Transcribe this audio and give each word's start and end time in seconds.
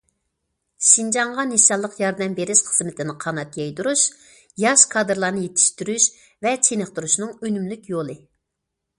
شىنجاڭغا 0.91 1.43
نىشانلىق 1.49 1.97
ياردەم 2.03 2.31
بېرىش 2.39 2.61
خىزمىتىنى 2.69 3.13
قانات 3.25 3.57
يايدۇرۇش 3.61 4.05
ياش 4.63 4.85
كادىرلارنى 4.93 5.43
يېتىشتۈرۈش 5.43 6.07
ۋە 6.47 6.55
چېنىقتۇرۇشنىڭ 6.69 7.35
ئۈنۈملۈك 7.49 7.93
يولى. 7.93 8.17